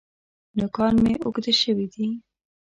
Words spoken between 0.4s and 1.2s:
نوکان مي